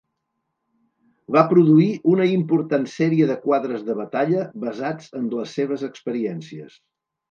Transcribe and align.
Va 1.35 1.43
produir 1.51 1.85
una 2.15 2.27
important 2.37 2.89
sèrie 2.95 3.29
de 3.35 3.37
quadres 3.45 3.87
de 3.93 4.01
batalla 4.03 4.51
basats 4.69 5.17
en 5.23 5.33
les 5.39 5.59
seves 5.63 5.91
experiències. 5.95 6.87